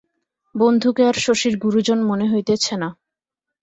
বন্ধুকে 0.55 1.01
আর 1.07 1.17
শশীর 1.25 1.53
গুরুজন 1.57 1.99
মনে 2.09 2.25
হইতেছে 2.31 2.73
না। 2.81 2.89